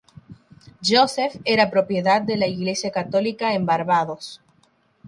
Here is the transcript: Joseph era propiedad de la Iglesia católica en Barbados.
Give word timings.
Joseph 0.81 1.37
era 1.45 1.69
propiedad 1.69 2.23
de 2.23 2.35
la 2.35 2.47
Iglesia 2.47 2.89
católica 2.89 3.53
en 3.53 3.67
Barbados. 3.67 4.41